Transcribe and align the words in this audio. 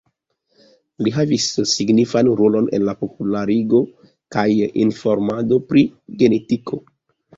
Li 1.07 1.11
havis 1.17 1.43
signifan 1.71 2.31
rolon 2.41 2.69
en 2.77 2.85
la 2.87 2.95
popularigo 3.01 3.83
kaj 4.37 4.47
informado 4.87 5.61
pri 5.71 5.85
genetiko. 6.23 6.81